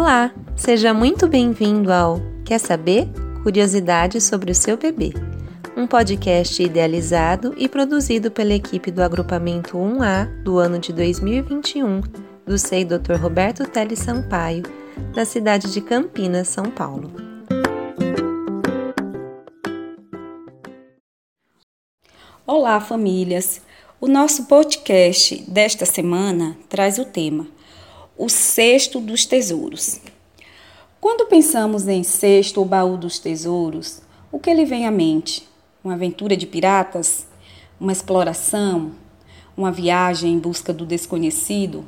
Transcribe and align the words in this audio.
Olá, 0.00 0.32
seja 0.54 0.94
muito 0.94 1.26
bem-vindo 1.26 1.92
ao 1.92 2.20
Quer 2.44 2.60
saber? 2.60 3.08
Curiosidades 3.42 4.22
sobre 4.22 4.52
o 4.52 4.54
seu 4.54 4.76
bebê. 4.76 5.12
Um 5.76 5.88
podcast 5.88 6.62
idealizado 6.62 7.52
e 7.56 7.68
produzido 7.68 8.30
pela 8.30 8.54
equipe 8.54 8.92
do 8.92 9.02
agrupamento 9.02 9.76
1A 9.76 10.44
do 10.44 10.56
ano 10.56 10.78
de 10.78 10.92
2021 10.92 12.00
do 12.46 12.56
SEI 12.56 12.84
Dr. 12.84 13.14
Roberto 13.20 13.64
Teles 13.64 13.98
Sampaio, 13.98 14.62
da 15.16 15.24
cidade 15.24 15.72
de 15.72 15.80
Campinas, 15.80 16.46
São 16.46 16.66
Paulo. 16.66 17.10
Olá, 22.46 22.80
famílias! 22.80 23.60
O 24.00 24.06
nosso 24.06 24.44
podcast 24.44 25.42
desta 25.50 25.84
semana 25.84 26.56
traz 26.68 26.98
o 26.98 27.04
tema 27.04 27.48
o 28.18 28.28
cesto 28.28 29.00
dos 29.00 29.24
tesouros. 29.24 30.00
Quando 31.00 31.28
pensamos 31.28 31.86
em 31.86 32.02
cesto 32.02 32.58
ou 32.58 32.66
baú 32.66 32.96
dos 32.96 33.20
tesouros, 33.20 34.02
o 34.32 34.40
que 34.40 34.52
lhe 34.52 34.64
vem 34.64 34.88
à 34.88 34.90
mente? 34.90 35.48
Uma 35.84 35.94
aventura 35.94 36.36
de 36.36 36.44
piratas? 36.44 37.28
Uma 37.80 37.92
exploração? 37.92 38.90
Uma 39.56 39.70
viagem 39.70 40.32
em 40.32 40.38
busca 40.38 40.72
do 40.72 40.84
desconhecido? 40.84 41.84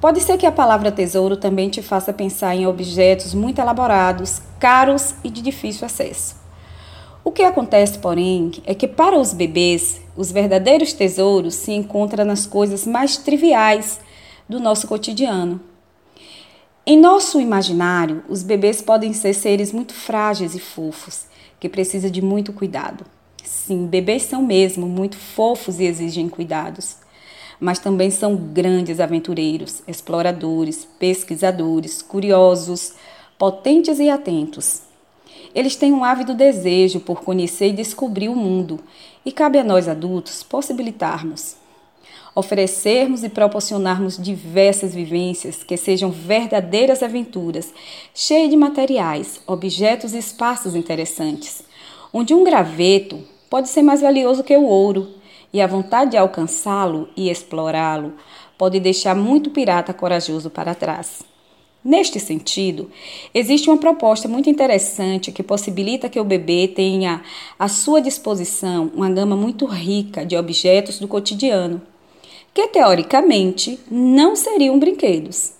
Pode 0.00 0.20
ser 0.20 0.36
que 0.36 0.46
a 0.46 0.52
palavra 0.52 0.90
tesouro 0.90 1.36
também 1.36 1.70
te 1.70 1.80
faça 1.80 2.12
pensar 2.12 2.56
em 2.56 2.66
objetos 2.66 3.32
muito 3.32 3.60
elaborados, 3.60 4.42
caros 4.58 5.14
e 5.22 5.30
de 5.30 5.40
difícil 5.40 5.86
acesso. 5.86 6.34
O 7.22 7.30
que 7.30 7.42
acontece, 7.42 8.00
porém, 8.00 8.50
é 8.64 8.74
que 8.74 8.88
para 8.88 9.16
os 9.16 9.32
bebês, 9.32 10.00
os 10.16 10.32
verdadeiros 10.32 10.92
tesouros 10.92 11.54
se 11.54 11.70
encontram 11.72 12.24
nas 12.24 12.46
coisas 12.46 12.84
mais 12.84 13.16
triviais 13.16 14.00
do 14.48 14.60
nosso 14.60 14.86
cotidiano. 14.86 15.60
Em 16.86 16.98
nosso 16.98 17.40
imaginário, 17.40 18.22
os 18.28 18.44
bebês 18.44 18.80
podem 18.80 19.12
ser 19.12 19.34
seres 19.34 19.72
muito 19.72 19.92
frágeis 19.92 20.54
e 20.54 20.60
fofos, 20.60 21.26
que 21.58 21.68
precisam 21.68 22.10
de 22.10 22.22
muito 22.22 22.52
cuidado. 22.52 23.04
Sim, 23.42 23.86
bebês 23.86 24.22
são 24.22 24.42
mesmo 24.42 24.86
muito 24.86 25.16
fofos 25.16 25.80
e 25.80 25.84
exigem 25.84 26.28
cuidados. 26.28 26.96
Mas 27.58 27.80
também 27.80 28.10
são 28.10 28.36
grandes 28.36 29.00
aventureiros, 29.00 29.82
exploradores, 29.88 30.86
pesquisadores, 30.98 32.02
curiosos, 32.02 32.92
potentes 33.36 33.98
e 33.98 34.08
atentos. 34.08 34.82
Eles 35.54 35.74
têm 35.74 35.92
um 35.92 36.04
ávido 36.04 36.34
desejo 36.34 37.00
por 37.00 37.22
conhecer 37.22 37.68
e 37.68 37.72
descobrir 37.72 38.28
o 38.28 38.36
mundo, 38.36 38.78
e 39.24 39.32
cabe 39.32 39.58
a 39.58 39.64
nós 39.64 39.88
adultos 39.88 40.42
possibilitarmos 40.42 41.56
oferecermos 42.36 43.24
e 43.24 43.30
proporcionarmos 43.30 44.18
diversas 44.18 44.94
vivências 44.94 45.64
que 45.64 45.74
sejam 45.74 46.10
verdadeiras 46.10 47.02
aventuras, 47.02 47.72
cheias 48.14 48.50
de 48.50 48.56
materiais, 48.58 49.40
objetos 49.46 50.12
e 50.12 50.18
espaços 50.18 50.74
interessantes, 50.74 51.64
onde 52.12 52.34
um 52.34 52.44
graveto 52.44 53.18
pode 53.48 53.70
ser 53.70 53.80
mais 53.80 54.02
valioso 54.02 54.44
que 54.44 54.54
o 54.54 54.66
ouro, 54.66 55.14
e 55.50 55.62
a 55.62 55.66
vontade 55.66 56.10
de 56.10 56.16
alcançá-lo 56.18 57.08
e 57.16 57.30
explorá-lo 57.30 58.12
pode 58.58 58.78
deixar 58.80 59.14
muito 59.14 59.48
pirata 59.48 59.94
corajoso 59.94 60.50
para 60.50 60.74
trás. 60.74 61.22
Neste 61.82 62.20
sentido, 62.20 62.90
existe 63.32 63.70
uma 63.70 63.78
proposta 63.78 64.28
muito 64.28 64.50
interessante 64.50 65.32
que 65.32 65.42
possibilita 65.42 66.10
que 66.10 66.20
o 66.20 66.24
bebê 66.24 66.68
tenha 66.68 67.22
à 67.58 67.68
sua 67.68 68.02
disposição 68.02 68.90
uma 68.94 69.08
gama 69.08 69.36
muito 69.36 69.64
rica 69.64 70.26
de 70.26 70.36
objetos 70.36 70.98
do 70.98 71.08
cotidiano 71.08 71.80
que 72.56 72.68
teoricamente 72.68 73.78
não 73.90 74.34
seriam 74.34 74.78
brinquedos 74.78 75.52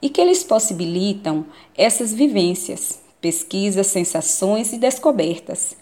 e 0.00 0.08
que 0.08 0.20
eles 0.20 0.44
possibilitam 0.44 1.44
essas 1.76 2.14
vivências, 2.14 3.00
pesquisas, 3.20 3.88
sensações 3.88 4.72
e 4.72 4.78
descobertas. 4.78 5.76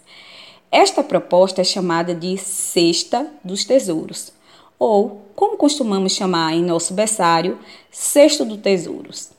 Esta 0.71 1.03
proposta 1.03 1.61
é 1.61 1.63
chamada 1.63 2.15
de 2.15 2.39
Cesta 2.39 3.31
dos 3.43 3.63
Tesouros, 3.63 4.33
ou, 4.79 5.21
como 5.35 5.57
costumamos 5.57 6.13
chamar 6.13 6.55
em 6.55 6.63
nosso 6.63 6.95
berçário, 6.95 7.59
Cesto 7.91 8.43
dos 8.43 8.57
Tesouros. 8.57 9.29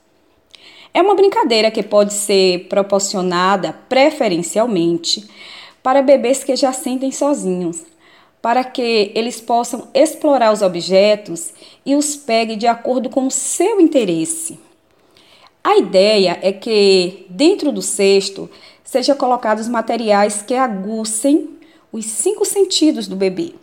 É 0.94 1.02
uma 1.02 1.16
brincadeira 1.16 1.68
que 1.68 1.82
pode 1.82 2.12
ser 2.12 2.68
proporcionada 2.68 3.72
preferencialmente 3.88 5.28
para 5.82 6.00
bebês 6.00 6.44
que 6.44 6.54
já 6.54 6.72
sentem 6.72 7.10
sozinhos, 7.10 7.82
para 8.44 8.62
que 8.62 9.10
eles 9.14 9.40
possam 9.40 9.88
explorar 9.94 10.52
os 10.52 10.60
objetos 10.60 11.50
e 11.86 11.96
os 11.96 12.14
pegue 12.14 12.56
de 12.56 12.66
acordo 12.66 13.08
com 13.08 13.26
o 13.26 13.30
seu 13.30 13.80
interesse. 13.80 14.60
A 15.64 15.78
ideia 15.78 16.38
é 16.42 16.52
que 16.52 17.24
dentro 17.30 17.72
do 17.72 17.80
cesto 17.80 18.50
sejam 18.84 19.16
colocados 19.16 19.66
materiais 19.66 20.42
que 20.42 20.54
aguçem 20.54 21.56
os 21.90 22.04
cinco 22.04 22.44
sentidos 22.44 23.08
do 23.08 23.16
bebê. 23.16 23.54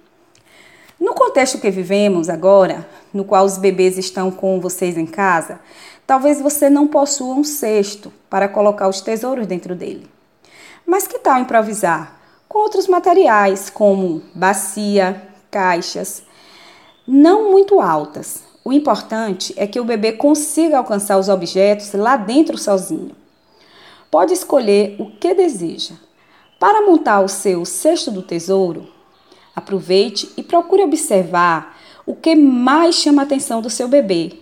No 1.00 1.14
contexto 1.14 1.60
que 1.60 1.70
vivemos 1.70 2.28
agora, 2.28 2.90
no 3.14 3.24
qual 3.24 3.46
os 3.46 3.60
bebês 3.60 4.00
estão 4.00 4.32
com 4.32 4.60
vocês 4.60 4.98
em 4.98 5.06
casa, 5.06 5.60
talvez 6.08 6.42
você 6.42 6.72
não 6.72 6.88
possua 6.88 7.36
um 7.36 7.44
cesto 7.44 8.12
para 8.28 8.50
colocar 8.50 8.88
os 8.88 9.00
tesouros 9.00 9.46
dentro 9.46 9.76
dele. 9.76 10.08
Mas 10.88 11.06
que 11.06 11.20
tal 11.20 11.40
improvisar? 11.40 12.21
Com 12.52 12.60
outros 12.60 12.86
materiais, 12.86 13.70
como 13.70 14.22
bacia, 14.36 15.26
caixas, 15.50 16.22
não 17.08 17.50
muito 17.50 17.80
altas. 17.80 18.44
O 18.62 18.74
importante 18.74 19.54
é 19.56 19.66
que 19.66 19.80
o 19.80 19.86
bebê 19.86 20.12
consiga 20.12 20.78
alcançar 20.78 21.18
os 21.18 21.30
objetos 21.30 21.94
lá 21.94 22.18
dentro 22.18 22.58
sozinho. 22.58 23.16
Pode 24.12 24.34
escolher 24.34 24.98
o 25.00 25.12
que 25.12 25.34
deseja. 25.34 25.96
Para 26.60 26.86
montar 26.86 27.22
o 27.22 27.30
seu 27.30 27.64
cesto 27.64 28.12
do 28.12 28.22
tesouro, 28.22 28.86
aproveite 29.56 30.30
e 30.36 30.44
procure 30.44 30.84
observar 30.84 31.80
o 32.06 32.14
que 32.14 32.36
mais 32.36 32.96
chama 32.96 33.22
a 33.22 33.26
atenção 33.26 33.62
do 33.62 33.70
seu 33.70 33.88
bebê. 33.88 34.34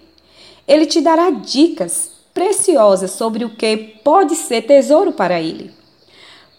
Ele 0.68 0.88
te 0.88 1.00
dará 1.00 1.30
dicas 1.30 2.10
preciosas 2.34 3.12
sobre 3.12 3.46
o 3.46 3.52
que 3.52 3.78
pode 4.04 4.34
ser 4.34 4.64
tesouro 4.64 5.12
para 5.12 5.40
ele. 5.40 5.72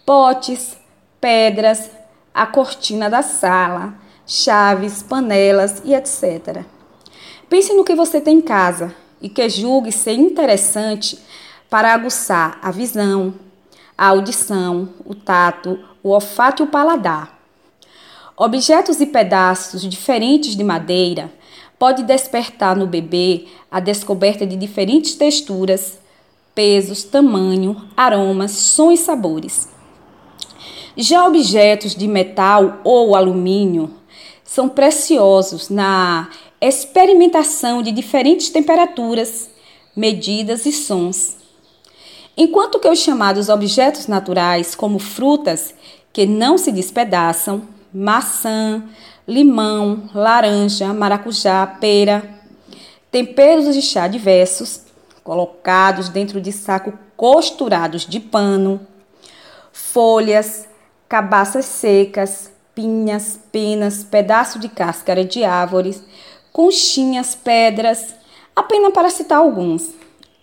Potes, 0.05 0.79
pedras, 1.21 1.89
a 2.33 2.45
cortina 2.47 3.09
da 3.09 3.21
sala, 3.21 3.93
chaves, 4.25 5.03
panelas 5.03 5.81
e 5.85 5.93
etc. 5.93 6.65
Pense 7.47 7.73
no 7.73 7.83
que 7.83 7.95
você 7.95 8.19
tem 8.19 8.39
em 8.39 8.41
casa 8.41 8.93
e 9.21 9.29
que 9.29 9.47
julgue 9.47 9.91
ser 9.91 10.13
interessante 10.13 11.19
para 11.69 11.93
aguçar 11.93 12.57
a 12.61 12.71
visão, 12.71 13.35
a 13.97 14.07
audição, 14.07 14.89
o 15.05 15.13
tato, 15.13 15.79
o 16.01 16.09
olfato 16.09 16.63
e 16.63 16.65
o 16.65 16.69
paladar. 16.69 17.39
Objetos 18.35 18.99
e 18.99 19.05
pedaços 19.05 19.83
diferentes 19.83 20.55
de 20.55 20.63
madeira 20.63 21.31
pode 21.77 22.03
despertar 22.03 22.75
no 22.75 22.87
bebê 22.87 23.45
a 23.69 23.79
descoberta 23.79 24.45
de 24.45 24.55
diferentes 24.55 25.13
texturas, 25.13 25.99
pesos, 26.55 27.03
tamanho, 27.03 27.89
aromas, 27.95 28.51
sons 28.51 28.99
e 28.99 29.03
sabores. 29.03 29.70
Já 30.95 31.25
objetos 31.25 31.95
de 31.95 32.07
metal 32.07 32.81
ou 32.83 33.15
alumínio 33.15 33.93
são 34.43 34.67
preciosos 34.67 35.69
na 35.69 36.29
experimentação 36.59 37.81
de 37.81 37.91
diferentes 37.91 38.49
temperaturas, 38.49 39.49
medidas 39.95 40.65
e 40.65 40.71
sons. 40.71 41.37
Enquanto 42.35 42.79
que 42.79 42.87
os 42.87 42.99
chamados 42.99 43.49
objetos 43.49 44.07
naturais, 44.07 44.75
como 44.75 44.99
frutas 44.99 45.73
que 46.11 46.25
não 46.25 46.57
se 46.57 46.71
despedaçam, 46.71 47.61
maçã, 47.93 48.83
limão, 49.27 50.09
laranja, 50.13 50.93
maracujá, 50.93 51.65
pera, 51.65 52.23
temperos 53.09 53.73
de 53.73 53.81
chá 53.81 54.07
diversos, 54.07 54.81
colocados 55.23 56.09
dentro 56.09 56.41
de 56.41 56.51
saco 56.51 56.93
costurados 57.15 58.05
de 58.05 58.19
pano, 58.19 58.85
folhas, 59.71 60.67
cabaças 61.11 61.65
secas, 61.65 62.49
pinhas, 62.73 63.37
penas, 63.51 64.01
pedaço 64.01 64.57
de 64.57 64.69
cáscara 64.69 65.25
de 65.25 65.43
árvores, 65.43 66.01
conchinhas, 66.53 67.35
pedras, 67.35 68.15
apenas 68.55 68.93
para 68.93 69.09
citar 69.09 69.39
alguns. 69.39 69.89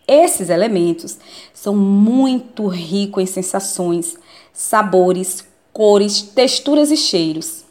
Esses 0.07 0.51
elementos 0.51 1.17
são 1.55 1.75
muito 1.75 2.67
ricos 2.67 3.23
em 3.23 3.27
sensações, 3.27 4.19
sabores, 4.53 5.43
cores, 5.73 6.21
texturas 6.21 6.91
e 6.91 6.99
cheiros. 6.99 7.65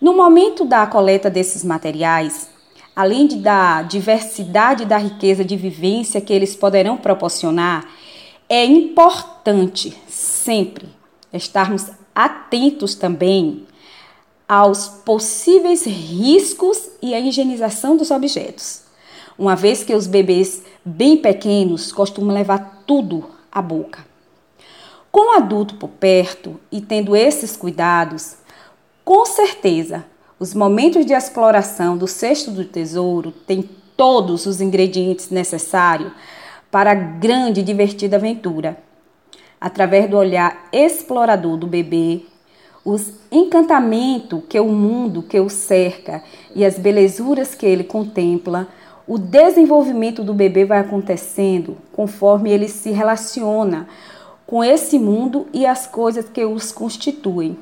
No 0.00 0.12
momento 0.12 0.64
da 0.64 0.84
coleta 0.88 1.30
desses 1.30 1.62
materiais, 1.62 2.50
além 2.96 3.28
de 3.28 3.36
da 3.36 3.82
diversidade 3.82 4.82
e 4.82 4.86
da 4.86 4.98
riqueza 4.98 5.44
de 5.44 5.56
vivência 5.56 6.20
que 6.20 6.32
eles 6.32 6.56
poderão 6.56 6.96
proporcionar, 6.96 7.88
é 8.48 8.64
importante 8.64 9.96
sempre 10.08 11.00
estarmos 11.32 11.86
atentos 12.14 12.94
também 12.94 13.66
aos 14.48 14.88
possíveis 14.88 15.86
riscos 15.86 16.90
e 17.00 17.14
à 17.14 17.20
higienização 17.20 17.96
dos 17.96 18.10
objetos, 18.10 18.82
uma 19.38 19.56
vez 19.56 19.82
que 19.82 19.94
os 19.94 20.06
bebês 20.06 20.62
bem 20.84 21.16
pequenos 21.16 21.90
costumam 21.90 22.34
levar 22.34 22.84
tudo 22.86 23.30
à 23.50 23.62
boca. 23.62 24.04
Com 25.10 25.34
o 25.34 25.36
adulto 25.36 25.76
por 25.76 25.88
perto 25.88 26.60
e 26.70 26.80
tendo 26.80 27.16
esses 27.16 27.56
cuidados, 27.56 28.36
com 29.04 29.24
certeza 29.24 30.04
os 30.38 30.54
momentos 30.54 31.06
de 31.06 31.12
exploração 31.12 31.96
do 31.96 32.06
cesto 32.06 32.50
do 32.50 32.64
tesouro 32.64 33.30
têm 33.30 33.68
todos 33.96 34.46
os 34.46 34.60
ingredientes 34.60 35.30
necessários 35.30 36.12
para 36.70 36.90
a 36.90 36.94
grande 36.94 37.60
e 37.60 37.62
divertida 37.62 38.16
aventura. 38.16 38.76
Através 39.62 40.10
do 40.10 40.16
olhar 40.16 40.68
explorador 40.72 41.56
do 41.56 41.68
bebê, 41.68 42.22
os 42.84 43.12
encantamentos 43.30 44.42
que 44.48 44.58
o 44.58 44.66
mundo 44.66 45.22
que 45.22 45.38
o 45.38 45.48
cerca 45.48 46.20
e 46.52 46.64
as 46.64 46.80
belezuras 46.80 47.54
que 47.54 47.64
ele 47.64 47.84
contempla, 47.84 48.66
o 49.06 49.16
desenvolvimento 49.16 50.24
do 50.24 50.34
bebê 50.34 50.64
vai 50.64 50.80
acontecendo 50.80 51.76
conforme 51.92 52.50
ele 52.50 52.66
se 52.66 52.90
relaciona 52.90 53.86
com 54.44 54.64
esse 54.64 54.98
mundo 54.98 55.46
e 55.52 55.64
as 55.64 55.86
coisas 55.86 56.28
que 56.28 56.44
os 56.44 56.72
constituem. 56.72 57.56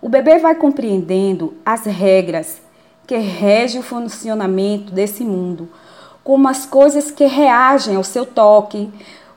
O 0.00 0.08
bebê 0.08 0.38
vai 0.38 0.54
compreendendo 0.54 1.52
as 1.66 1.84
regras 1.84 2.62
que 3.06 3.18
regem 3.18 3.82
o 3.82 3.84
funcionamento 3.84 4.90
desse 4.90 5.22
mundo, 5.22 5.68
como 6.22 6.48
as 6.48 6.64
coisas 6.64 7.10
que 7.10 7.26
reagem 7.26 7.94
ao 7.94 8.04
seu 8.04 8.24
toque, 8.24 8.90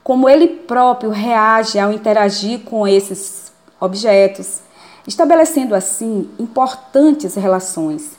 como 0.08 0.30
ele 0.30 0.48
próprio 0.48 1.10
reage 1.10 1.78
ao 1.78 1.92
interagir 1.92 2.62
com 2.62 2.88
esses 2.88 3.52
objetos, 3.78 4.62
estabelecendo 5.06 5.76
assim 5.76 6.30
importantes 6.40 7.36
relações, 7.36 8.18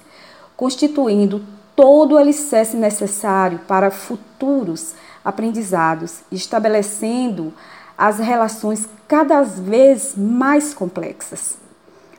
constituindo 0.54 1.42
todo 1.74 2.12
o 2.12 2.18
alicerce 2.18 2.76
necessário 2.76 3.60
para 3.60 3.90
futuros 3.90 4.92
aprendizados, 5.24 6.18
estabelecendo 6.30 7.54
as 7.96 8.18
relações 8.18 8.86
cada 9.08 9.40
vez 9.40 10.12
mais 10.14 10.74
complexas. 10.74 11.56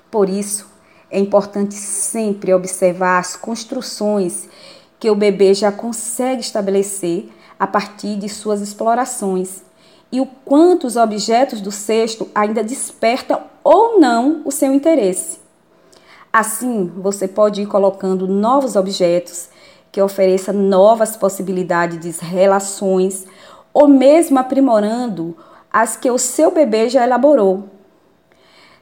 Por 0.09 0.29
isso, 0.29 0.65
é 1.11 1.19
importante 1.19 1.75
sempre 1.75 2.55
observar 2.55 3.19
as 3.19 3.35
construções 3.35 4.49
que 4.99 5.11
o 5.11 5.15
bebê 5.15 5.53
já 5.53 5.71
consegue 5.71 6.41
estabelecer 6.41 7.29
a 7.59 7.67
partir 7.67 8.15
de 8.15 8.29
suas 8.29 8.61
explorações 8.61 9.61
e 10.11 10.21
o 10.21 10.25
quanto 10.25 10.87
os 10.87 10.95
objetos 10.95 11.61
do 11.61 11.71
cesto 11.71 12.27
ainda 12.33 12.63
despertam 12.63 13.41
ou 13.63 13.99
não 13.99 14.41
o 14.45 14.51
seu 14.51 14.73
interesse. 14.73 15.39
Assim, 16.31 16.91
você 16.97 17.27
pode 17.27 17.61
ir 17.61 17.65
colocando 17.65 18.27
novos 18.27 18.75
objetos 18.75 19.49
que 19.91 20.01
ofereçam 20.01 20.53
novas 20.53 21.17
possibilidades 21.17 21.99
de 21.99 22.25
relações 22.25 23.25
ou 23.73 23.87
mesmo 23.87 24.39
aprimorando 24.39 25.35
as 25.71 25.95
que 25.95 26.09
o 26.09 26.17
seu 26.17 26.51
bebê 26.51 26.89
já 26.89 27.03
elaborou. 27.03 27.65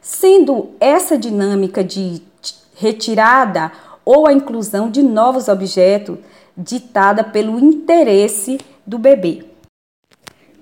Sendo 0.02 0.72
essa 0.80 1.18
dinâmica 1.18 1.84
de 1.84 2.22
retirada 2.76 3.72
ou 4.08 4.26
a 4.26 4.32
inclusão 4.32 4.90
de 4.90 5.04
novos 5.04 5.50
objetos 5.50 6.18
ditada 6.58 7.26
pelo 7.26 7.60
interesse 7.60 8.58
do 8.86 8.98
bebê. 8.98 9.44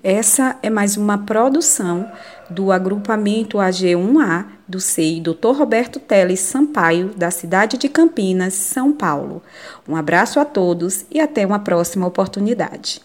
Essa 0.02 0.58
é 0.64 0.68
mais 0.68 0.96
uma 0.96 1.18
produção 1.18 2.10
do 2.50 2.72
agrupamento 2.72 3.58
AG1A 3.58 4.46
do 4.66 4.80
CEI 4.80 5.20
Dr. 5.20 5.52
Roberto 5.56 6.00
Teles 6.00 6.40
Sampaio, 6.40 7.12
da 7.16 7.30
cidade 7.30 7.78
de 7.78 7.88
Campinas, 7.88 8.54
São 8.54 8.92
Paulo. 8.92 9.40
Um 9.88 9.94
abraço 9.94 10.40
a 10.40 10.44
todos 10.44 11.06
e 11.08 11.20
até 11.20 11.46
uma 11.46 11.60
próxima 11.60 12.04
oportunidade. 12.04 13.00